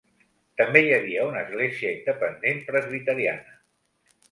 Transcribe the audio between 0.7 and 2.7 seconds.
hi havia una església independent